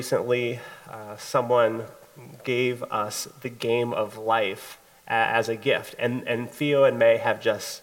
recently 0.00 0.58
uh, 0.88 1.14
someone 1.18 1.84
gave 2.42 2.82
us 2.84 3.28
the 3.42 3.50
game 3.50 3.92
of 3.92 4.16
life 4.16 4.78
as 5.06 5.46
a 5.50 5.54
gift, 5.54 5.94
and, 5.98 6.26
and 6.26 6.48
Theo 6.48 6.84
and 6.84 6.98
May 6.98 7.18
have 7.18 7.38
just 7.38 7.82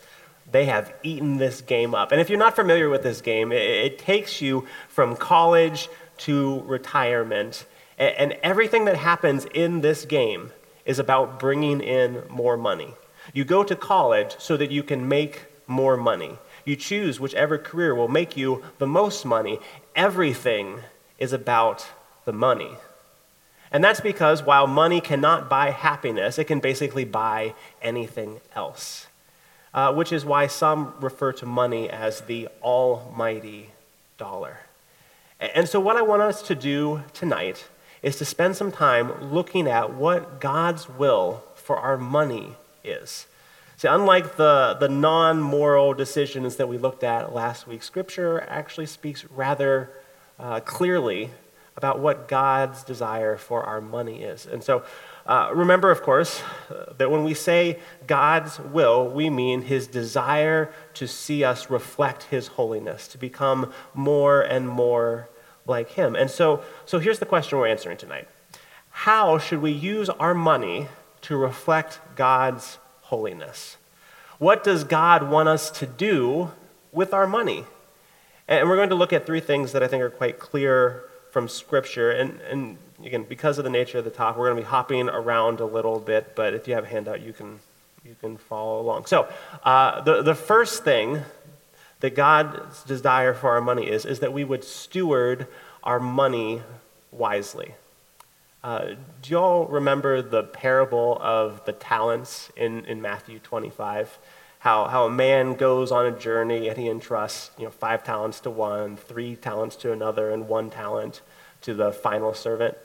they 0.51 0.65
have 0.65 0.91
eaten 1.03 1.37
this 1.37 1.61
game 1.61 1.93
up. 1.93 2.11
And 2.11 2.19
if 2.19 2.27
you're 2.27 2.39
not 2.39 2.55
familiar 2.55 2.89
with 2.89 3.03
this 3.03 3.21
game, 3.21 3.51
it, 3.51 3.61
it 3.61 3.99
takes 3.99 4.41
you 4.41 4.65
from 4.87 5.15
college 5.15 5.89
to 6.25 6.61
retirement, 6.61 7.67
and, 7.99 8.15
and 8.21 8.31
everything 8.41 8.85
that 8.85 8.95
happens 8.95 9.45
in 9.53 9.81
this 9.81 10.03
game 10.03 10.51
is 10.85 10.97
about 10.97 11.39
bringing 11.39 11.81
in 11.81 12.23
more 12.29 12.57
money. 12.57 12.95
You 13.31 13.45
go 13.45 13.63
to 13.63 13.75
college 13.75 14.37
so 14.39 14.57
that 14.57 14.71
you 14.71 14.81
can 14.81 15.07
make 15.07 15.45
more 15.67 15.97
money. 15.97 16.39
You 16.65 16.75
choose 16.75 17.19
whichever 17.19 17.59
career 17.59 17.93
will 17.93 18.07
make 18.07 18.35
you 18.35 18.63
the 18.79 18.87
most 18.87 19.23
money. 19.23 19.59
Everything 19.95 20.79
is 21.19 21.33
about 21.33 21.87
the 22.27 22.33
money. 22.33 22.77
And 23.71 23.83
that's 23.83 24.01
because 24.01 24.43
while 24.43 24.67
money 24.67 25.01
cannot 25.01 25.49
buy 25.49 25.71
happiness, 25.71 26.37
it 26.37 26.43
can 26.43 26.59
basically 26.59 27.05
buy 27.05 27.55
anything 27.81 28.41
else. 28.55 29.07
Uh, 29.73 29.93
which 29.93 30.11
is 30.11 30.23
why 30.25 30.47
some 30.47 30.93
refer 30.99 31.31
to 31.31 31.45
money 31.45 31.89
as 31.89 32.21
the 32.21 32.47
almighty 32.61 33.71
dollar. 34.17 34.59
And 35.39 35.67
so, 35.67 35.79
what 35.79 35.97
I 35.97 36.01
want 36.01 36.21
us 36.21 36.41
to 36.43 36.55
do 36.55 37.03
tonight 37.13 37.65
is 38.01 38.15
to 38.17 38.25
spend 38.25 38.55
some 38.55 38.71
time 38.71 39.31
looking 39.31 39.67
at 39.67 39.93
what 39.93 40.39
God's 40.39 40.89
will 40.89 41.43
for 41.55 41.77
our 41.77 41.97
money 41.97 42.55
is. 42.83 43.27
See, 43.75 43.87
unlike 43.87 44.37
the, 44.37 44.77
the 44.79 44.89
non 44.89 45.39
moral 45.39 45.93
decisions 45.93 46.55
that 46.55 46.67
we 46.67 46.77
looked 46.77 47.03
at 47.03 47.35
last 47.35 47.67
week, 47.67 47.83
Scripture 47.83 48.43
actually 48.49 48.87
speaks 48.87 49.25
rather 49.25 49.91
uh, 50.39 50.61
clearly 50.61 51.29
about 51.77 51.99
what 51.99 52.27
God's 52.27 52.83
desire 52.83 53.37
for 53.37 53.63
our 53.63 53.79
money 53.79 54.23
is. 54.23 54.47
And 54.47 54.63
so, 54.63 54.83
uh, 55.27 55.51
remember, 55.53 55.91
of 55.91 56.01
course, 56.01 56.41
that 56.97 57.11
when 57.11 57.23
we 57.23 57.35
say 57.35 57.79
God's 58.07 58.59
will, 58.59 59.07
we 59.07 59.29
mean 59.29 59.61
his 59.61 59.85
desire 59.85 60.73
to 60.95 61.07
see 61.07 61.43
us 61.43 61.69
reflect 61.69 62.23
his 62.23 62.47
holiness, 62.47 63.07
to 63.09 63.17
become 63.19 63.71
more 63.93 64.41
and 64.41 64.67
more 64.67 65.29
like 65.67 65.91
him. 65.91 66.15
And 66.15 66.31
so, 66.31 66.63
so 66.85 66.97
here's 66.97 67.19
the 67.19 67.25
question 67.25 67.59
we're 67.59 67.67
answering 67.67 67.97
tonight 67.97 68.27
How 68.89 69.37
should 69.37 69.61
we 69.61 69.71
use 69.71 70.09
our 70.09 70.33
money 70.33 70.87
to 71.21 71.37
reflect 71.37 71.99
God's 72.15 72.79
holiness? 73.01 73.77
What 74.39 74.63
does 74.63 74.83
God 74.83 75.29
want 75.29 75.49
us 75.49 75.69
to 75.71 75.85
do 75.85 76.51
with 76.91 77.13
our 77.13 77.27
money? 77.27 77.65
And 78.47 78.67
we're 78.69 78.77
going 78.77 78.89
to 78.89 78.95
look 78.95 79.13
at 79.13 79.25
three 79.25 79.41
things 79.41 79.73
that 79.73 79.83
I 79.83 79.87
think 79.87 80.01
are 80.01 80.09
quite 80.09 80.39
clear 80.39 81.03
from 81.37 81.47
Scripture. 81.47 82.09
And, 82.09 82.41
and 82.49 82.77
again, 83.05 83.23
because 83.29 83.59
of 83.59 83.63
the 83.63 83.69
nature 83.69 83.99
of 83.99 84.05
the 84.05 84.09
talk, 84.09 84.37
we're 84.37 84.47
going 84.47 84.57
to 84.57 84.63
be 84.63 84.67
hopping 84.67 85.07
around 85.07 85.59
a 85.59 85.67
little 85.67 85.99
bit, 85.99 86.35
but 86.35 86.55
if 86.55 86.67
you 86.67 86.73
have 86.73 86.85
a 86.85 86.87
handout, 86.87 87.21
you 87.21 87.31
can, 87.31 87.59
you 88.03 88.15
can 88.19 88.37
follow 88.37 88.81
along. 88.81 89.05
So, 89.05 89.31
uh, 89.63 90.01
the, 90.01 90.23
the 90.23 90.33
first 90.33 90.83
thing 90.83 91.21
that 91.99 92.15
God's 92.15 92.81
desire 92.85 93.35
for 93.35 93.51
our 93.51 93.61
money 93.61 93.87
is, 93.87 94.03
is 94.03 94.19
that 94.21 94.33
we 94.33 94.43
would 94.43 94.63
steward 94.63 95.45
our 95.83 95.99
money 95.99 96.63
wisely. 97.11 97.75
Uh, 98.63 98.95
do 99.21 99.29
you 99.29 99.37
all 99.37 99.67
remember 99.67 100.23
the 100.23 100.41
parable 100.41 101.19
of 101.21 101.63
the 101.65 101.71
talents 101.71 102.51
in, 102.55 102.83
in 102.85 102.99
Matthew 102.99 103.37
25? 103.37 104.17
How, 104.57 104.85
how 104.85 105.05
a 105.05 105.11
man 105.11 105.53
goes 105.53 105.91
on 105.91 106.07
a 106.07 106.17
journey 106.17 106.67
and 106.67 106.79
he 106.79 106.89
entrusts 106.89 107.51
you 107.59 107.65
know, 107.65 107.69
five 107.69 108.03
talents 108.03 108.39
to 108.39 108.49
one, 108.49 108.97
three 108.97 109.35
talents 109.35 109.75
to 109.75 109.91
another, 109.91 110.31
and 110.31 110.47
one 110.47 110.71
talent 110.71 111.21
to 111.67 111.73
the 111.73 111.91
final 111.91 112.33
servant. 112.33 112.77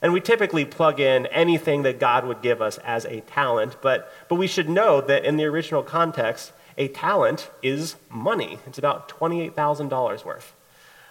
And 0.00 0.12
we 0.12 0.20
typically 0.20 0.64
plug 0.64 1.00
in 1.00 1.26
anything 1.26 1.82
that 1.82 1.98
God 1.98 2.24
would 2.24 2.40
give 2.42 2.62
us 2.62 2.78
as 2.78 3.04
a 3.04 3.22
talent, 3.22 3.76
but, 3.82 4.10
but 4.28 4.36
we 4.36 4.46
should 4.46 4.68
know 4.68 5.00
that 5.00 5.24
in 5.24 5.36
the 5.36 5.44
original 5.44 5.82
context, 5.82 6.52
a 6.78 6.86
talent 6.86 7.50
is 7.60 7.96
money. 8.08 8.60
It's 8.68 8.78
about 8.78 9.08
$28,000 9.08 10.24
worth. 10.24 10.54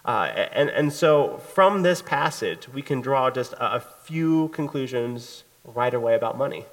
Uh, 0.06 0.31
and, 0.53 0.69
and 0.69 0.94
so 0.94 1.40
from 1.53 1.81
this 1.81 2.02
passage, 2.02 2.69
we 2.69 2.81
can 2.81 3.02
draw 3.02 3.29
just 3.29 3.52
a, 3.53 3.75
a 3.75 3.79
few 3.79 4.47
conclusions 4.47 5.44
right 5.66 5.94
away 5.94 6.16
about 6.16 6.38
money. 6.38 6.66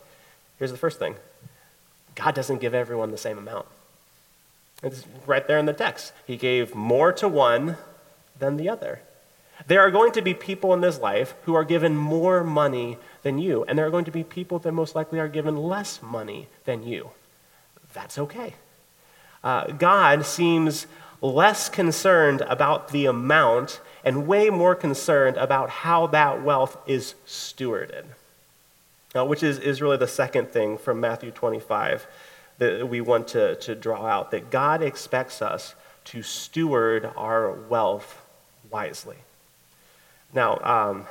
Here's 0.58 0.70
the 0.70 0.78
first 0.78 1.00
thing 1.00 1.16
God 2.14 2.36
doesn't 2.36 2.60
give 2.60 2.72
everyone 2.72 3.10
the 3.10 3.18
same 3.18 3.36
amount. 3.36 3.66
It's 4.80 5.04
right 5.26 5.46
there 5.46 5.58
in 5.58 5.66
the 5.66 5.72
text. 5.72 6.12
He 6.24 6.36
gave 6.36 6.72
more 6.72 7.12
to 7.14 7.26
one 7.26 7.76
than 8.38 8.56
the 8.56 8.68
other. 8.68 9.00
There 9.66 9.80
are 9.80 9.90
going 9.90 10.12
to 10.12 10.22
be 10.22 10.34
people 10.34 10.74
in 10.74 10.80
this 10.80 11.00
life 11.00 11.34
who 11.44 11.54
are 11.54 11.64
given 11.64 11.96
more 11.96 12.44
money 12.44 12.98
than 13.22 13.38
you, 13.38 13.64
and 13.64 13.78
there 13.78 13.86
are 13.86 13.90
going 13.90 14.04
to 14.04 14.10
be 14.10 14.22
people 14.22 14.58
that 14.60 14.72
most 14.72 14.94
likely 14.94 15.18
are 15.18 15.28
given 15.28 15.56
less 15.56 16.02
money 16.02 16.48
than 16.64 16.86
you. 16.86 17.10
That's 17.92 18.18
okay. 18.18 18.54
Uh, 19.42 19.68
God 19.68 20.26
seems 20.26 20.86
less 21.20 21.68
concerned 21.68 22.42
about 22.42 22.88
the 22.88 23.06
amount 23.06 23.80
and 24.04 24.26
way 24.26 24.50
more 24.50 24.74
concerned 24.74 25.36
about 25.36 25.70
how 25.70 26.06
that 26.08 26.42
wealth 26.42 26.76
is 26.86 27.14
stewarded. 27.26 28.04
Now, 29.14 29.24
which 29.24 29.42
is, 29.42 29.58
is 29.58 29.80
really 29.80 29.96
the 29.96 30.06
second 30.06 30.50
thing 30.50 30.76
from 30.76 31.00
Matthew 31.00 31.30
25 31.30 32.06
that 32.58 32.88
we 32.88 33.00
want 33.00 33.28
to, 33.28 33.56
to 33.56 33.74
draw 33.74 34.06
out 34.06 34.30
that 34.30 34.50
God 34.50 34.82
expects 34.82 35.40
us 35.40 35.74
to 36.04 36.22
steward 36.22 37.10
our 37.16 37.50
wealth 37.50 38.20
wisely. 38.70 39.16
Now, 40.36 40.58
um, 40.62 41.06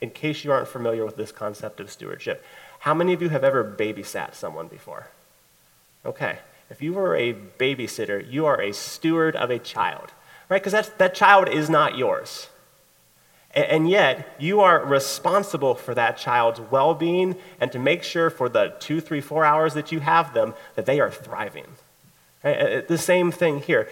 in 0.00 0.10
case 0.10 0.44
you 0.44 0.50
aren't 0.50 0.66
familiar 0.66 1.04
with 1.04 1.16
this 1.16 1.30
concept 1.30 1.78
of 1.78 1.90
stewardship, 1.90 2.42
how 2.80 2.94
many 2.94 3.12
of 3.12 3.20
you 3.20 3.28
have 3.28 3.44
ever 3.44 3.62
babysat 3.62 4.34
someone 4.34 4.66
before? 4.66 5.08
Okay, 6.06 6.38
if 6.70 6.80
you 6.80 6.94
were 6.94 7.14
a 7.14 7.34
babysitter, 7.34 8.18
you 8.32 8.46
are 8.46 8.58
a 8.62 8.72
steward 8.72 9.36
of 9.36 9.50
a 9.50 9.58
child, 9.58 10.12
right? 10.48 10.64
Because 10.64 10.90
that 10.96 11.14
child 11.14 11.50
is 11.50 11.68
not 11.68 11.98
yours. 11.98 12.48
And 13.54 13.90
yet, 13.90 14.34
you 14.38 14.62
are 14.62 14.82
responsible 14.82 15.74
for 15.74 15.94
that 15.94 16.16
child's 16.16 16.58
well 16.58 16.94
being 16.94 17.36
and 17.60 17.70
to 17.72 17.78
make 17.78 18.02
sure 18.02 18.30
for 18.30 18.48
the 18.48 18.74
two, 18.80 19.02
three, 19.02 19.20
four 19.20 19.44
hours 19.44 19.74
that 19.74 19.92
you 19.92 20.00
have 20.00 20.32
them 20.32 20.54
that 20.76 20.86
they 20.86 20.98
are 20.98 21.10
thriving. 21.10 21.66
Right? 22.42 22.88
The 22.88 22.96
same 22.96 23.30
thing 23.30 23.60
here. 23.60 23.90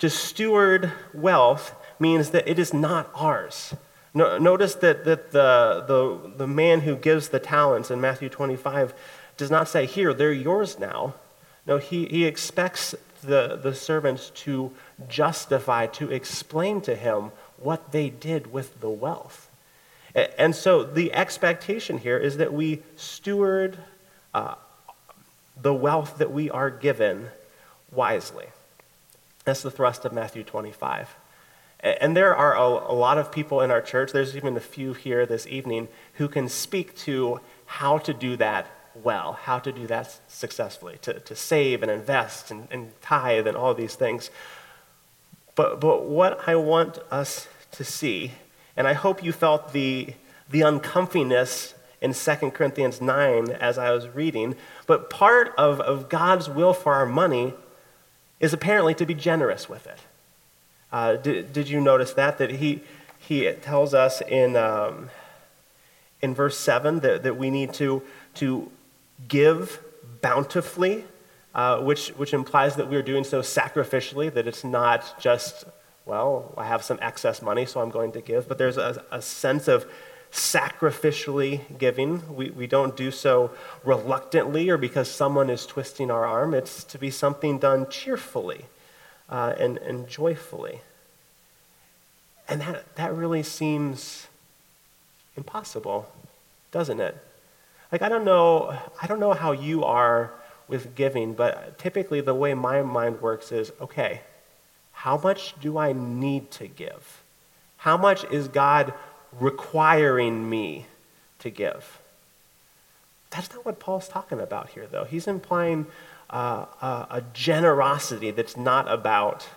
To 0.00 0.10
steward 0.10 0.90
wealth 1.14 1.76
means 1.98 2.30
that 2.30 2.48
it 2.48 2.58
is 2.58 2.72
not 2.72 3.10
ours. 3.14 3.74
notice 4.14 4.74
that, 4.76 5.04
that 5.04 5.32
the, 5.32 5.84
the, 5.86 6.32
the 6.38 6.46
man 6.46 6.80
who 6.80 6.96
gives 6.96 7.28
the 7.28 7.40
talents 7.40 7.90
in 7.90 8.00
Matthew 8.00 8.28
25 8.28 8.94
does 9.36 9.50
not 9.50 9.68
say, 9.68 9.86
Here, 9.86 10.12
they're 10.12 10.32
yours 10.32 10.78
now. 10.78 11.14
No, 11.66 11.78
he, 11.78 12.06
he 12.06 12.24
expects 12.24 12.94
the, 13.22 13.58
the 13.62 13.74
servants 13.74 14.30
to 14.30 14.72
justify, 15.08 15.86
to 15.86 16.10
explain 16.10 16.80
to 16.82 16.94
him 16.94 17.30
what 17.56 17.92
they 17.92 18.10
did 18.10 18.52
with 18.52 18.80
the 18.80 18.90
wealth. 18.90 19.48
And 20.14 20.54
so 20.54 20.82
the 20.82 21.12
expectation 21.14 21.98
here 21.98 22.18
is 22.18 22.36
that 22.36 22.52
we 22.52 22.82
steward 22.96 23.78
uh, 24.34 24.56
the 25.60 25.72
wealth 25.72 26.18
that 26.18 26.30
we 26.30 26.50
are 26.50 26.68
given 26.68 27.28
wisely. 27.90 28.46
That's 29.44 29.62
the 29.62 29.70
thrust 29.70 30.04
of 30.04 30.12
Matthew 30.12 30.42
25. 30.44 31.16
And 31.82 32.16
there 32.16 32.34
are 32.34 32.56
a, 32.56 32.92
lot 32.92 33.18
of 33.18 33.32
people 33.32 33.60
in 33.60 33.72
our 33.72 33.82
church, 33.82 34.12
there's 34.12 34.36
even 34.36 34.56
a 34.56 34.60
few 34.60 34.92
here 34.92 35.26
this 35.26 35.48
evening, 35.48 35.88
who 36.14 36.28
can 36.28 36.48
speak 36.48 36.96
to 36.98 37.40
how 37.66 37.98
to 37.98 38.14
do 38.14 38.36
that 38.36 38.68
well, 38.94 39.32
how 39.32 39.58
to 39.58 39.72
do 39.72 39.86
that 39.88 40.20
successfully, 40.28 40.98
to, 41.02 41.18
to 41.18 41.34
save 41.34 41.82
and 41.82 41.90
invest 41.90 42.52
and, 42.52 42.68
and 42.70 42.92
tithe 43.00 43.48
and 43.48 43.56
all 43.56 43.74
these 43.74 43.96
things. 43.96 44.30
But, 45.56 45.80
but 45.80 46.04
what 46.04 46.48
I 46.48 46.54
want 46.54 46.98
us 47.10 47.48
to 47.72 47.84
see, 47.84 48.32
and 48.76 48.86
I 48.86 48.92
hope 48.92 49.24
you 49.24 49.32
felt 49.32 49.72
the, 49.72 50.14
the 50.48 50.60
uncomfiness 50.60 51.74
in 52.00 52.14
2 52.14 52.50
Corinthians 52.50 53.00
9 53.00 53.50
as 53.50 53.76
I 53.76 53.90
was 53.90 54.08
reading, 54.08 54.56
but 54.86 55.10
part 55.10 55.52
of, 55.58 55.80
of 55.80 56.08
God's 56.08 56.48
will 56.48 56.74
for 56.74 56.94
our 56.94 57.06
money 57.06 57.54
is 58.38 58.52
apparently 58.52 58.94
to 58.94 59.06
be 59.06 59.14
generous 59.14 59.68
with 59.68 59.86
it. 59.86 59.98
Uh, 60.92 61.16
did, 61.16 61.52
did 61.52 61.68
you 61.68 61.80
notice 61.80 62.12
that? 62.12 62.38
That 62.38 62.50
he, 62.50 62.82
he 63.18 63.50
tells 63.52 63.94
us 63.94 64.20
in, 64.20 64.56
um, 64.56 65.08
in 66.20 66.34
verse 66.34 66.58
7 66.58 67.00
that, 67.00 67.22
that 67.22 67.36
we 67.36 67.50
need 67.50 67.72
to, 67.74 68.02
to 68.34 68.70
give 69.26 69.80
bountifully, 70.20 71.04
uh, 71.54 71.80
which, 71.80 72.08
which 72.10 72.34
implies 72.34 72.76
that 72.76 72.90
we're 72.90 73.02
doing 73.02 73.24
so 73.24 73.40
sacrificially, 73.40 74.32
that 74.32 74.46
it's 74.46 74.64
not 74.64 75.18
just, 75.18 75.64
well, 76.04 76.52
I 76.58 76.66
have 76.66 76.82
some 76.82 76.98
excess 77.00 77.40
money, 77.40 77.64
so 77.64 77.80
I'm 77.80 77.90
going 77.90 78.12
to 78.12 78.20
give, 78.20 78.46
but 78.46 78.58
there's 78.58 78.76
a, 78.76 79.02
a 79.10 79.22
sense 79.22 79.68
of 79.68 79.86
sacrificially 80.30 81.60
giving. 81.78 82.34
We, 82.34 82.50
we 82.50 82.66
don't 82.66 82.96
do 82.96 83.10
so 83.10 83.50
reluctantly 83.84 84.68
or 84.70 84.78
because 84.78 85.10
someone 85.10 85.50
is 85.50 85.66
twisting 85.66 86.10
our 86.10 86.24
arm. 86.24 86.54
It's 86.54 86.84
to 86.84 86.98
be 86.98 87.10
something 87.10 87.58
done 87.58 87.88
cheerfully 87.90 88.66
uh, 89.28 89.54
and, 89.58 89.78
and 89.78 90.08
joyfully. 90.08 90.80
And 92.48 92.60
that, 92.60 92.96
that 92.96 93.14
really 93.14 93.42
seems 93.42 94.28
impossible, 95.36 96.10
doesn't 96.70 97.00
it? 97.00 97.16
Like 97.90 98.02
I 98.02 98.08
don't 98.08 98.24
know, 98.24 98.78
I 99.00 99.06
don't 99.06 99.20
know 99.20 99.32
how 99.32 99.52
you 99.52 99.84
are 99.84 100.32
with 100.68 100.94
giving, 100.94 101.34
but 101.34 101.78
typically 101.78 102.20
the 102.20 102.34
way 102.34 102.54
my 102.54 102.82
mind 102.82 103.20
works 103.20 103.52
is, 103.52 103.72
okay, 103.80 104.22
how 104.92 105.18
much 105.18 105.54
do 105.60 105.78
I 105.78 105.92
need 105.92 106.50
to 106.52 106.66
give? 106.66 107.22
How 107.78 107.96
much 107.96 108.24
is 108.24 108.48
God 108.48 108.94
requiring 109.32 110.48
me 110.48 110.86
to 111.40 111.50
give? 111.50 111.98
That's 113.30 113.52
not 113.52 113.64
what 113.64 113.80
Paul's 113.80 114.08
talking 114.08 114.40
about 114.40 114.70
here, 114.70 114.86
though. 114.86 115.04
He's 115.04 115.26
implying 115.26 115.86
a, 116.32 117.06
a, 117.10 117.22
generosity 117.32 118.30
that's 118.30 118.56
not 118.56 118.90
about 118.90 119.48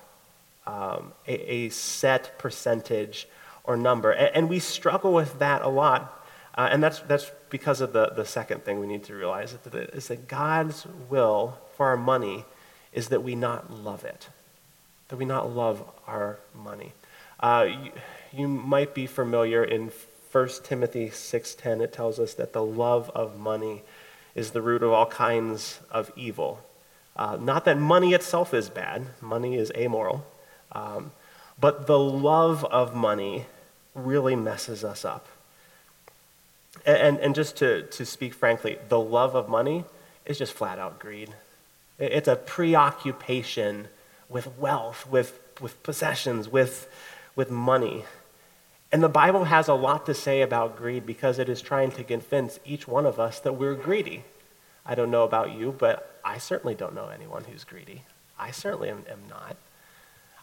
um, 0.67 1.13
a, 1.27 1.53
a, 1.53 1.69
set 1.69 2.37
percentage 2.37 3.27
or 3.63 3.77
number. 3.77 4.11
And, 4.11 4.35
and, 4.35 4.49
we 4.49 4.59
struggle 4.59 5.13
with 5.13 5.39
that 5.39 5.61
a 5.61 5.69
lot. 5.69 6.27
Uh, 6.55 6.69
and 6.71 6.83
that's, 6.83 6.99
that's 7.01 7.31
because 7.49 7.81
of 7.81 7.93
the, 7.93 8.09
the 8.15 8.25
second 8.25 8.63
thing 8.63 8.79
we 8.79 8.87
need 8.87 9.03
to 9.05 9.15
realize 9.15 9.55
is 9.73 10.07
that 10.07 10.27
God's 10.27 10.85
will 11.09 11.57
for 11.77 11.87
our 11.87 11.97
money 11.97 12.45
is 12.93 13.09
that 13.09 13.23
we 13.23 13.35
not 13.35 13.71
love 13.71 14.03
it, 14.03 14.29
that 15.09 15.17
we 15.17 15.25
not 15.25 15.53
love 15.53 15.83
our 16.07 16.39
money. 16.53 16.93
Uh, 17.39 17.67
you, 17.83 17.91
you 18.33 18.47
might 18.47 18.93
be 18.93 19.05
familiar 19.05 19.63
in 19.63 19.91
1 20.31 20.49
Timothy 20.63 21.09
6:10 21.09 21.81
it 21.81 21.93
tells 21.93 22.19
us 22.19 22.33
that 22.33 22.51
the 22.51 22.63
love 22.63 23.09
of 23.15 23.37
money 23.37 23.83
is 24.35 24.51
the 24.51 24.61
root 24.61 24.83
of 24.83 24.91
all 24.91 25.05
kinds 25.05 25.79
of 25.89 26.11
evil. 26.15 26.61
Uh, 27.15 27.37
not 27.39 27.65
that 27.65 27.79
money 27.79 28.13
itself 28.13 28.53
is 28.53 28.69
bad, 28.69 29.07
money 29.21 29.55
is 29.55 29.71
amoral, 29.75 30.25
um, 30.73 31.11
but 31.59 31.87
the 31.87 31.97
love 31.97 32.65
of 32.65 32.93
money 32.93 33.45
really 33.93 34.35
messes 34.35 34.83
us 34.83 35.05
up. 35.05 35.27
And, 36.85 37.17
and 37.19 37.33
just 37.33 37.55
to, 37.57 37.83
to 37.83 38.05
speak 38.05 38.33
frankly, 38.33 38.77
the 38.89 38.99
love 38.99 39.33
of 39.35 39.47
money 39.47 39.85
is 40.25 40.37
just 40.37 40.51
flat 40.53 40.77
out 40.77 40.99
greed. 40.99 41.33
It's 41.97 42.27
a 42.27 42.35
preoccupation 42.35 43.87
with 44.27 44.57
wealth, 44.57 45.07
with, 45.09 45.39
with 45.61 45.81
possessions, 45.83 46.49
with, 46.49 46.89
with 47.35 47.49
money. 47.49 48.03
And 48.91 49.03
the 49.03 49.09
Bible 49.09 49.45
has 49.45 49.67
a 49.67 49.73
lot 49.73 50.05
to 50.05 50.13
say 50.13 50.41
about 50.41 50.77
greed 50.77 51.05
because 51.05 51.39
it 51.39 51.49
is 51.49 51.61
trying 51.61 51.91
to 51.91 52.03
convince 52.03 52.59
each 52.65 52.87
one 52.87 53.05
of 53.05 53.19
us 53.19 53.39
that 53.41 53.53
we're 53.53 53.75
greedy. 53.75 54.23
I 54.85 54.95
don't 54.95 55.11
know 55.11 55.23
about 55.23 55.53
you, 55.53 55.75
but 55.77 56.19
I 56.23 56.37
certainly 56.37 56.75
don't 56.75 56.93
know 56.93 57.07
anyone 57.07 57.43
who's 57.45 57.63
greedy. 57.63 58.03
I 58.39 58.51
certainly 58.51 58.89
am, 58.89 59.03
am 59.09 59.21
not. 59.29 59.57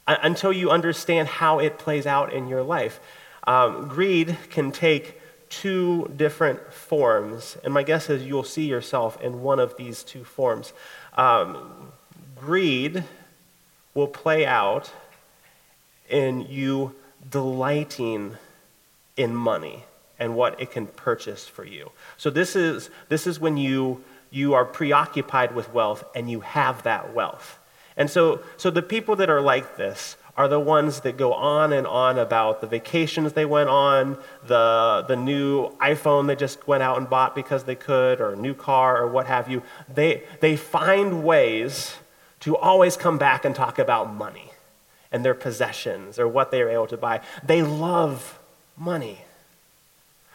Until 0.06 0.52
you 0.52 0.70
understand 0.70 1.28
how 1.28 1.60
it 1.60 1.78
plays 1.78 2.06
out 2.06 2.32
in 2.32 2.48
your 2.48 2.62
life. 2.62 3.00
Um, 3.46 3.88
greed 3.88 4.36
can 4.50 4.72
take 4.72 5.20
two 5.48 6.10
different 6.16 6.72
forms, 6.72 7.56
and 7.62 7.74
my 7.74 7.82
guess 7.82 8.08
is 8.08 8.24
you'll 8.24 8.42
see 8.42 8.64
yourself 8.64 9.20
in 9.20 9.42
one 9.42 9.60
of 9.60 9.76
these 9.76 10.02
two 10.02 10.24
forms. 10.24 10.72
Um, 11.14 11.92
greed 12.36 13.04
will 13.94 14.08
play 14.08 14.46
out 14.46 14.90
in 16.08 16.46
you 16.48 16.94
delighting 17.30 18.36
in 19.16 19.34
money 19.34 19.84
and 20.18 20.36
what 20.36 20.60
it 20.60 20.70
can 20.70 20.86
purchase 20.86 21.46
for 21.46 21.64
you. 21.64 21.90
So 22.16 22.30
this 22.30 22.54
is, 22.54 22.90
this 23.08 23.26
is 23.26 23.40
when 23.40 23.56
you, 23.56 24.04
you 24.30 24.54
are 24.54 24.64
preoccupied 24.64 25.54
with 25.54 25.72
wealth 25.74 26.04
and 26.14 26.30
you 26.30 26.40
have 26.40 26.82
that 26.84 27.12
wealth. 27.12 27.58
And 27.96 28.08
so, 28.08 28.40
so 28.56 28.70
the 28.70 28.82
people 28.82 29.16
that 29.16 29.28
are 29.28 29.40
like 29.40 29.76
this 29.76 30.16
are 30.36 30.48
the 30.48 30.60
ones 30.60 31.00
that 31.00 31.18
go 31.18 31.34
on 31.34 31.72
and 31.72 31.86
on 31.86 32.18
about 32.18 32.62
the 32.62 32.66
vacations 32.66 33.34
they 33.34 33.44
went 33.44 33.68
on, 33.68 34.16
the, 34.46 35.04
the 35.06 35.16
new 35.16 35.68
iPhone 35.76 36.26
they 36.26 36.36
just 36.36 36.66
went 36.66 36.82
out 36.82 36.96
and 36.96 37.10
bought 37.10 37.34
because 37.34 37.64
they 37.64 37.74
could, 37.74 38.20
or 38.20 38.32
a 38.32 38.36
new 38.36 38.54
car, 38.54 39.02
or 39.02 39.08
what 39.08 39.26
have 39.26 39.50
you. 39.50 39.62
They, 39.92 40.22
they 40.40 40.56
find 40.56 41.22
ways 41.22 41.96
to 42.40 42.56
always 42.56 42.96
come 42.96 43.18
back 43.18 43.44
and 43.44 43.54
talk 43.54 43.78
about 43.78 44.14
money 44.14 44.51
and 45.12 45.24
their 45.24 45.34
possessions 45.34 46.18
or 46.18 46.26
what 46.26 46.50
they 46.50 46.62
are 46.62 46.68
able 46.70 46.86
to 46.88 46.96
buy. 46.96 47.20
They 47.44 47.62
love 47.62 48.38
money. 48.76 49.18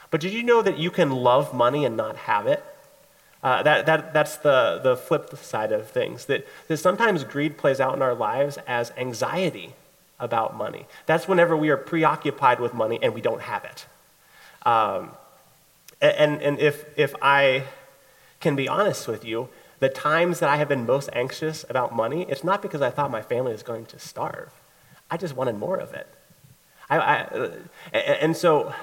But 0.10 0.22
did 0.22 0.32
you 0.34 0.44
know 0.44 0.62
that 0.62 0.78
you 0.78 0.92
can 0.92 1.12
love 1.12 1.54
money 1.54 1.84
and 1.84 1.98
not 1.98 2.16
have 2.16 2.48
it? 2.48 2.64
Uh, 3.44 3.64
that, 3.64 3.86
that, 3.86 4.14
that's 4.14 4.38
the, 4.38 4.80
the 4.82 4.96
flip 4.96 5.36
side 5.38 5.72
of 5.72 5.90
things. 5.90 6.26
That, 6.26 6.48
that 6.68 6.78
sometimes 6.78 7.24
greed 7.24 7.58
plays 7.58 7.80
out 7.80 7.96
in 7.96 8.02
our 8.02 8.16
lives 8.16 8.58
as 8.68 8.92
anxiety 8.98 9.74
about 10.20 10.56
money. 10.56 10.86
That's 11.06 11.28
whenever 11.28 11.56
we 11.56 11.70
are 11.70 11.78
preoccupied 11.78 12.60
with 12.60 12.74
money 12.74 13.00
and 13.02 13.14
we 13.14 13.22
don't 13.22 13.42
have 13.42 13.64
it. 13.66 13.86
Um, 14.66 15.12
and, 16.02 16.42
and 16.42 16.60
if, 16.60 16.86
if 16.98 17.16
I 17.22 17.66
can 18.40 18.56
be 18.56 18.68
honest 18.68 19.08
with 19.08 19.26
you, 19.26 19.50
the 19.80 19.90
times 19.90 20.40
that 20.40 20.50
I 20.50 20.58
have 20.58 20.68
been 20.68 20.86
most 20.86 21.10
anxious 21.14 21.66
about 21.70 21.96
money, 21.96 22.26
it's 22.30 22.44
not 22.44 22.62
because 22.62 22.82
I 22.82 22.90
thought 22.90 23.12
my 23.12 23.22
family 23.22 23.52
was 23.52 23.64
going 23.64 23.86
to 23.88 24.00
starve. 24.00 24.52
I 25.10 25.18
just 25.18 25.36
wanted 25.36 25.58
more 25.58 25.78
of 25.78 25.94
it. 25.94 26.08
I, 26.90 26.98
I, 26.98 27.22
uh, 27.24 27.50
and 27.98 28.36
so, 28.36 28.74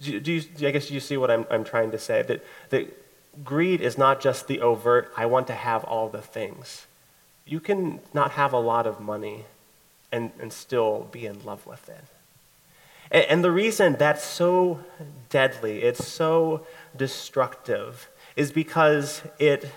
do 0.00 0.12
you, 0.32 0.42
I 0.66 0.70
guess 0.70 0.90
you 0.90 1.00
see 1.00 1.16
what 1.16 1.30
I'm, 1.30 1.46
I'm 1.50 1.64
trying 1.64 1.90
to 1.92 1.98
say? 1.98 2.22
That, 2.22 2.44
that 2.70 3.44
greed 3.44 3.80
is 3.80 3.96
not 3.96 4.20
just 4.20 4.48
the 4.48 4.60
overt, 4.60 5.12
I 5.16 5.26
want 5.26 5.46
to 5.48 5.54
have 5.54 5.84
all 5.84 6.08
the 6.08 6.22
things. 6.22 6.86
You 7.44 7.60
can 7.60 8.00
not 8.12 8.32
have 8.32 8.52
a 8.52 8.58
lot 8.58 8.86
of 8.86 9.00
money 9.00 9.44
and, 10.12 10.30
and 10.40 10.52
still 10.52 11.08
be 11.12 11.26
in 11.26 11.44
love 11.44 11.66
with 11.66 11.88
it. 11.88 12.04
And, 13.10 13.24
and 13.24 13.44
the 13.44 13.50
reason 13.50 13.96
that's 13.98 14.24
so 14.24 14.80
deadly, 15.28 15.82
it's 15.82 16.06
so 16.06 16.66
destructive, 16.96 18.08
is 18.36 18.52
because 18.52 19.22
it, 19.38 19.70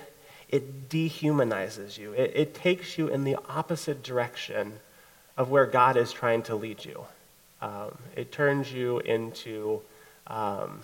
it 0.50 0.90
dehumanizes 0.90 1.98
you. 1.98 2.14
It, 2.14 2.32
it 2.36 2.54
takes 2.54 2.98
you 2.98 3.08
in 3.08 3.24
the 3.24 3.38
opposite 3.50 4.04
direction 4.04 4.80
of 5.38 5.50
where 5.50 5.66
God 5.66 5.98
is 5.98 6.12
trying 6.12 6.44
to 6.44 6.56
lead 6.56 6.86
you. 6.86 7.06
Um, 7.62 7.98
it 8.16 8.32
turns 8.32 8.72
you 8.72 9.00
into 9.00 9.82
um, 10.28 10.82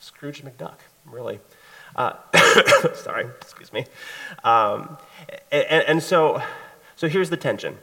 Scrooge 0.00 0.42
McDuck, 0.42 0.78
really. 1.04 1.40
Uh, 1.96 2.12
sorry, 2.94 3.26
excuse 3.40 3.72
me. 3.72 3.84
Um, 4.44 4.96
and, 5.50 5.84
and 5.86 6.02
so, 6.02 6.42
so 6.96 7.08
here's 7.08 7.30
the 7.30 7.36
tension 7.36 7.78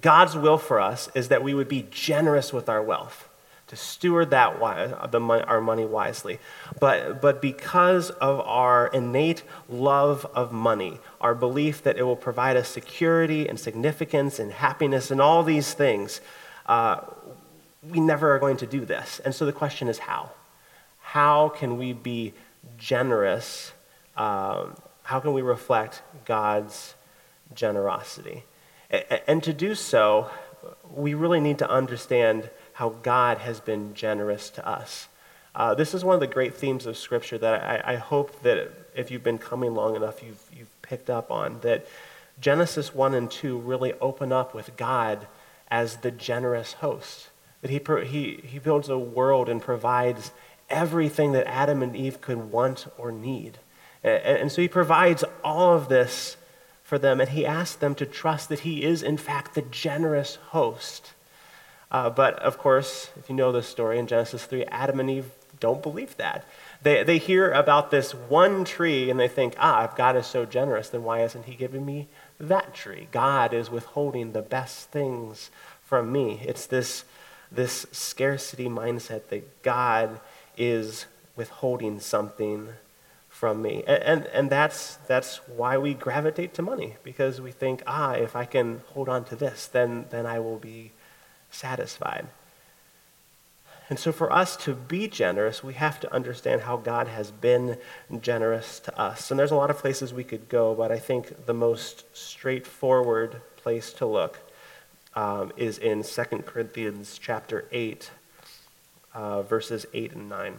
God's 0.00 0.36
will 0.36 0.58
for 0.58 0.80
us 0.80 1.08
is 1.14 1.28
that 1.28 1.42
we 1.42 1.54
would 1.54 1.68
be 1.68 1.86
generous 1.90 2.52
with 2.52 2.68
our 2.68 2.82
wealth 2.82 3.29
to 3.70 3.76
steward 3.76 4.30
that 4.30 4.58
the, 4.58 5.20
our 5.46 5.60
money 5.60 5.84
wisely. 5.84 6.40
But, 6.80 7.22
but 7.22 7.40
because 7.40 8.10
of 8.10 8.40
our 8.40 8.88
innate 8.88 9.44
love 9.68 10.26
of 10.34 10.50
money, 10.50 10.98
our 11.20 11.36
belief 11.36 11.80
that 11.84 11.96
it 11.96 12.02
will 12.02 12.16
provide 12.16 12.56
us 12.56 12.68
security 12.68 13.48
and 13.48 13.60
significance 13.60 14.40
and 14.40 14.50
happiness 14.50 15.12
and 15.12 15.20
all 15.20 15.44
these 15.44 15.72
things, 15.72 16.20
uh, 16.66 17.02
we 17.88 18.00
never 18.00 18.34
are 18.34 18.40
going 18.40 18.56
to 18.56 18.66
do 18.66 18.84
this. 18.84 19.20
And 19.24 19.32
so 19.32 19.46
the 19.46 19.52
question 19.52 19.86
is 19.86 20.00
how? 20.00 20.30
How 20.98 21.48
can 21.50 21.78
we 21.78 21.92
be 21.92 22.34
generous? 22.76 23.70
Um, 24.16 24.74
how 25.04 25.20
can 25.20 25.32
we 25.32 25.42
reflect 25.42 26.02
God's 26.24 26.94
generosity? 27.54 28.42
And, 28.90 29.04
and 29.28 29.42
to 29.44 29.52
do 29.52 29.76
so, 29.76 30.28
we 30.92 31.14
really 31.14 31.38
need 31.38 31.58
to 31.58 31.70
understand 31.70 32.50
how 32.74 32.90
God 33.02 33.38
has 33.38 33.60
been 33.60 33.94
generous 33.94 34.50
to 34.50 34.66
us. 34.66 35.08
Uh, 35.54 35.74
this 35.74 35.94
is 35.94 36.04
one 36.04 36.14
of 36.14 36.20
the 36.20 36.26
great 36.26 36.54
themes 36.54 36.86
of 36.86 36.96
Scripture 36.96 37.38
that 37.38 37.62
I, 37.62 37.94
I, 37.94 37.96
hope 37.96 38.42
that 38.42 38.70
if 38.94 39.10
you've 39.10 39.24
been 39.24 39.38
coming 39.38 39.74
long 39.74 39.96
enough, 39.96 40.22
you've, 40.22 40.42
you've 40.56 40.82
picked 40.82 41.10
up 41.10 41.30
on. 41.30 41.58
That 41.62 41.86
Genesis 42.40 42.94
1 42.94 43.14
and 43.14 43.30
2 43.30 43.58
really 43.58 43.92
open 43.94 44.32
up 44.32 44.54
with 44.54 44.76
God 44.76 45.26
as 45.68 45.98
the 45.98 46.12
generous 46.12 46.74
host. 46.74 47.30
That 47.62 47.70
he, 47.70 47.80
he, 48.06 48.40
he 48.46 48.58
builds 48.60 48.88
a 48.88 48.98
world 48.98 49.48
and 49.48 49.60
provides 49.60 50.30
everything 50.68 51.32
that 51.32 51.48
Adam 51.48 51.82
and 51.82 51.96
Eve 51.96 52.20
could 52.20 52.52
want 52.52 52.86
or 52.96 53.10
need. 53.10 53.58
And, 54.04 54.22
and 54.22 54.52
so 54.52 54.62
he 54.62 54.68
provides 54.68 55.24
all 55.42 55.74
of 55.74 55.88
this 55.88 56.36
for 56.84 56.98
them, 56.98 57.20
and 57.20 57.30
he 57.30 57.44
asks 57.44 57.76
them 57.76 57.94
to 57.96 58.06
trust 58.06 58.48
that 58.48 58.60
he 58.60 58.84
is, 58.84 59.02
in 59.02 59.16
fact, 59.16 59.54
the 59.54 59.62
generous 59.62 60.36
host 60.36 61.12
uh, 61.90 62.10
but 62.10 62.38
of 62.40 62.58
course, 62.58 63.10
if 63.18 63.28
you 63.28 63.34
know 63.34 63.52
this 63.52 63.66
story 63.66 63.98
in 63.98 64.06
Genesis 64.06 64.44
3, 64.44 64.64
Adam 64.66 65.00
and 65.00 65.10
Eve 65.10 65.30
don't 65.58 65.82
believe 65.82 66.16
that. 66.16 66.44
They, 66.82 67.04
they 67.04 67.18
hear 67.18 67.50
about 67.50 67.90
this 67.90 68.14
one 68.14 68.64
tree 68.64 69.10
and 69.10 69.20
they 69.20 69.28
think, 69.28 69.54
ah, 69.58 69.84
if 69.84 69.94
God 69.94 70.16
is 70.16 70.26
so 70.26 70.44
generous, 70.44 70.88
then 70.88 71.04
why 71.04 71.22
isn't 71.22 71.44
He 71.44 71.54
giving 71.54 71.84
me 71.84 72.08
that 72.38 72.74
tree? 72.74 73.08
God 73.12 73.52
is 73.52 73.70
withholding 73.70 74.32
the 74.32 74.42
best 74.42 74.90
things 74.90 75.50
from 75.84 76.10
me. 76.10 76.40
It's 76.44 76.66
this, 76.66 77.04
this 77.52 77.86
scarcity 77.92 78.68
mindset 78.68 79.28
that 79.28 79.62
God 79.62 80.20
is 80.56 81.06
withholding 81.36 82.00
something 82.00 82.68
from 83.28 83.62
me. 83.62 83.82
And, 83.86 84.02
and, 84.02 84.26
and, 84.26 84.50
that's, 84.50 84.96
that's 85.06 85.38
why 85.48 85.78
we 85.78 85.94
gravitate 85.94 86.54
to 86.54 86.62
money, 86.62 86.96
because 87.02 87.40
we 87.40 87.52
think, 87.52 87.82
ah, 87.86 88.12
if 88.12 88.34
I 88.34 88.44
can 88.44 88.82
hold 88.88 89.08
on 89.08 89.24
to 89.24 89.36
this, 89.36 89.66
then, 89.66 90.06
then 90.10 90.26
I 90.26 90.38
will 90.38 90.58
be 90.58 90.92
satisfied. 91.50 92.26
And 93.90 93.98
so, 93.98 94.12
for 94.12 94.32
us 94.32 94.56
to 94.58 94.74
be 94.74 95.08
generous, 95.08 95.64
we 95.64 95.74
have 95.74 95.98
to 96.00 96.14
understand 96.14 96.62
how 96.62 96.76
God 96.76 97.08
has 97.08 97.32
been 97.32 97.76
generous 98.20 98.78
to 98.80 98.96
us. 98.96 99.32
And 99.32 99.40
there's 99.40 99.50
a 99.50 99.56
lot 99.56 99.68
of 99.68 99.78
places 99.78 100.14
we 100.14 100.22
could 100.22 100.48
go, 100.48 100.76
but 100.76 100.92
I 100.92 100.98
think 101.00 101.46
the 101.46 101.54
most 101.54 102.04
straightforward 102.16 103.42
place 103.56 103.92
to 103.94 104.06
look 104.06 104.38
um, 105.16 105.52
is 105.56 105.76
in 105.76 106.04
2 106.04 106.22
Corinthians 106.46 107.18
chapter 107.20 107.66
8, 107.72 108.10
uh, 109.12 109.42
verses 109.42 109.86
8 109.92 110.12
and 110.12 110.28
9. 110.28 110.58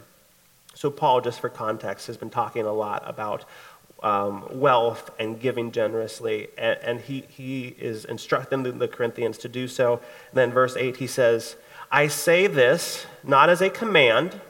So, 0.73 0.91
Paul, 0.91 1.21
just 1.21 1.39
for 1.39 1.47
context, 1.47 2.07
has 2.07 2.17
been 2.17 2.29
talking 2.29 2.65
a 2.65 2.73
lot 2.73 3.01
about 3.05 3.45
um, 4.03 4.47
wealth 4.51 5.11
and 5.19 5.39
giving 5.39 5.71
generously, 5.71 6.47
and, 6.57 6.79
and, 6.81 7.01
he, 7.01 7.25
he 7.27 7.75
is 7.79 8.05
instructing 8.05 8.63
the, 8.63 8.87
Corinthians 8.87 9.37
to 9.39 9.49
do 9.49 9.67
so. 9.67 9.93
And 9.93 10.01
then, 10.33 10.51
verse 10.51 10.75
8, 10.75 10.97
he 10.97 11.07
says, 11.07 11.55
I 11.91 12.07
say 12.07 12.47
this 12.47 13.05
not 13.23 13.49
as 13.49 13.61
a 13.61 13.69
command, 13.69 14.41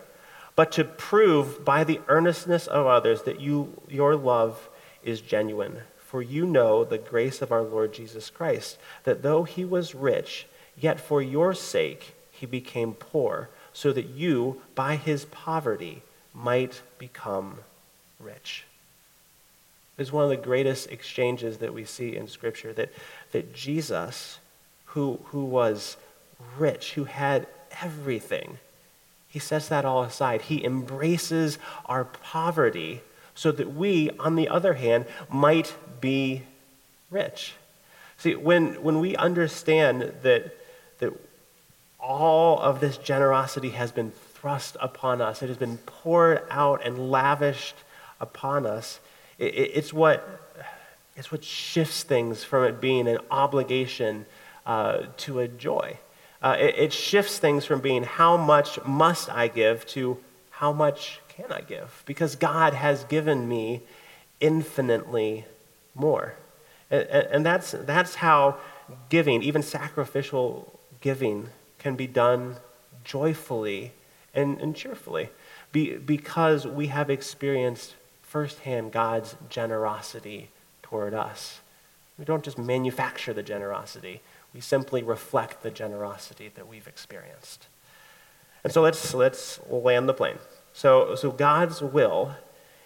but 0.55 0.71
to 0.73 0.83
prove 0.83 1.65
by 1.65 1.83
the 1.83 1.99
earnestness 2.07 2.67
of 2.67 2.85
others 2.85 3.23
that 3.23 3.41
you, 3.41 3.81
your 3.89 4.15
love 4.15 4.69
is 5.03 5.21
genuine. 5.21 5.81
For 5.99 6.21
you 6.21 6.45
know 6.45 6.83
the 6.83 6.97
grace 6.97 7.41
of 7.41 7.51
our 7.51 7.61
Lord 7.61 7.93
Jesus 7.93 8.29
Christ, 8.29 8.77
that 9.03 9.21
though 9.21 9.43
he 9.43 9.65
was 9.65 9.95
rich, 9.95 10.45
yet 10.77 10.99
for 10.99 11.21
your 11.21 11.53
sake 11.53 12.13
he 12.31 12.45
became 12.45 12.93
poor, 12.93 13.49
so 13.73 13.93
that 13.93 14.07
you, 14.07 14.61
by 14.75 14.95
his 14.97 15.25
poverty, 15.25 16.03
might 16.33 16.81
become 16.97 17.59
rich. 18.19 18.65
It's 20.01 20.11
one 20.11 20.23
of 20.23 20.29
the 20.29 20.37
greatest 20.37 20.91
exchanges 20.91 21.59
that 21.59 21.73
we 21.73 21.85
see 21.85 22.15
in 22.15 22.27
Scripture 22.27 22.73
that, 22.73 22.89
that 23.31 23.53
Jesus, 23.53 24.39
who, 24.85 25.19
who 25.25 25.45
was 25.45 25.95
rich, 26.57 26.93
who 26.93 27.05
had 27.05 27.47
everything, 27.81 28.57
he 29.27 29.39
sets 29.39 29.69
that 29.69 29.85
all 29.85 30.03
aside. 30.03 30.41
He 30.41 30.65
embraces 30.65 31.57
our 31.85 32.03
poverty 32.03 33.01
so 33.33 33.51
that 33.53 33.73
we, 33.73 34.09
on 34.19 34.35
the 34.35 34.49
other 34.49 34.73
hand, 34.73 35.05
might 35.29 35.73
be 36.01 36.41
rich. 37.09 37.53
See, 38.17 38.35
when, 38.35 38.83
when 38.83 38.99
we 38.99 39.15
understand 39.15 40.13
that, 40.23 40.55
that 40.99 41.13
all 41.99 42.59
of 42.59 42.81
this 42.81 42.97
generosity 42.97 43.69
has 43.69 43.91
been 43.91 44.11
thrust 44.33 44.75
upon 44.81 45.21
us, 45.21 45.41
it 45.41 45.47
has 45.47 45.57
been 45.57 45.77
poured 45.77 46.43
out 46.49 46.85
and 46.85 47.11
lavished 47.11 47.75
upon 48.19 48.65
us. 48.65 48.99
It, 49.41 49.55
it, 49.55 49.71
it's, 49.73 49.91
what, 49.91 50.23
it's 51.15 51.31
what 51.31 51.43
shifts 51.43 52.03
things 52.03 52.43
from 52.43 52.63
it 52.65 52.79
being 52.79 53.07
an 53.07 53.17
obligation 53.31 54.27
uh, 54.67 54.99
to 55.17 55.39
a 55.39 55.47
joy. 55.47 55.97
Uh, 56.43 56.55
it, 56.59 56.75
it 56.77 56.93
shifts 56.93 57.39
things 57.39 57.65
from 57.65 57.81
being 57.81 58.03
how 58.03 58.37
much 58.37 58.83
must 58.85 59.29
I 59.29 59.47
give 59.47 59.85
to 59.87 60.17
how 60.51 60.71
much 60.71 61.19
can 61.27 61.51
I 61.51 61.61
give? 61.61 62.03
Because 62.05 62.35
God 62.35 62.75
has 62.75 63.03
given 63.05 63.49
me 63.49 63.81
infinitely 64.39 65.45
more. 65.95 66.35
And, 66.91 67.09
and, 67.09 67.45
that's, 67.45 67.71
that's 67.71 68.15
how 68.15 68.57
giving, 69.09 69.41
even 69.41 69.63
sacrificial 69.63 70.79
giving, 70.99 71.49
can 71.79 71.95
be 71.95 72.05
done 72.05 72.57
joyfully 73.03 73.93
and, 74.35 74.61
and 74.61 74.75
cheerfully 74.75 75.29
be, 75.71 75.97
because 75.97 76.67
we 76.67 76.87
have 76.87 77.09
experienced 77.09 77.95
firsthand 78.31 78.93
God's 78.93 79.35
generosity 79.49 80.47
toward 80.81 81.13
us. 81.13 81.59
We 82.17 82.23
don't 82.23 82.45
just 82.45 82.57
manufacture 82.57 83.33
the 83.33 83.43
generosity, 83.43 84.21
we 84.53 84.61
simply 84.61 85.03
reflect 85.03 85.63
the 85.63 85.69
generosity 85.69 86.49
that 86.55 86.65
we've 86.65 86.87
experienced. 86.87 87.67
And 88.63 88.71
so 88.71 88.81
let's, 88.81 89.13
let's 89.13 89.59
land 89.69 90.07
the 90.07 90.13
plane. 90.13 90.37
So, 90.71 91.13
so 91.15 91.29
God's 91.31 91.81
will 91.81 92.35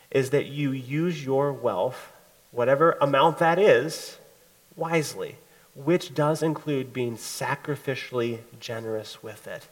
is 0.10 0.32
that 0.32 0.48
you 0.48 0.72
use 0.72 1.24
your 1.24 1.54
wealth, 1.54 2.12
whatever 2.50 2.98
amount 3.00 3.38
that 3.38 3.60
is, 3.60 4.18
wisely, 4.76 5.36
which 5.76 6.16
does 6.16 6.42
include 6.42 6.92
being 6.92 7.18
sacrificially 7.18 8.40
generous 8.60 9.22
with 9.22 9.46
it. 9.46 9.68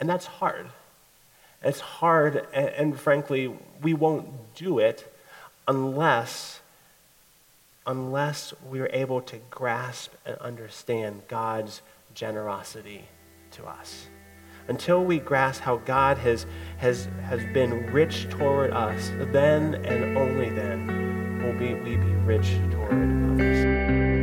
And 0.00 0.08
that's 0.08 0.26
hard. 0.26 0.70
It's 1.64 1.80
hard, 1.80 2.46
and, 2.52 2.68
and 2.68 3.00
frankly, 3.00 3.52
we 3.82 3.94
won't 3.94 4.54
do 4.54 4.78
it 4.78 5.12
unless 5.66 6.60
unless 7.86 8.54
we're 8.66 8.88
able 8.92 9.20
to 9.20 9.36
grasp 9.50 10.12
and 10.24 10.36
understand 10.38 11.22
God's 11.28 11.82
generosity 12.14 13.04
to 13.50 13.64
us. 13.66 14.06
Until 14.68 15.04
we 15.04 15.18
grasp 15.18 15.60
how 15.60 15.76
God 15.76 16.16
has, 16.18 16.46
has, 16.78 17.08
has 17.24 17.40
been 17.52 17.86
rich 17.92 18.28
toward 18.30 18.70
us, 18.70 19.10
then 19.32 19.74
and 19.84 20.16
only 20.16 20.48
then 20.48 21.42
will 21.42 21.52
we, 21.58 21.74
we 21.74 21.96
be 21.96 22.14
rich 22.24 22.52
toward 22.70 22.92
others. 23.32 24.13